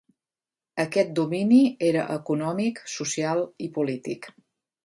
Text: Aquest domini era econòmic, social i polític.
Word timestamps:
Aquest 0.83 1.11
domini 1.19 1.59
era 1.89 2.05
econòmic, 2.15 2.83
social 2.97 3.47
i 3.67 3.73
polític. 3.77 4.31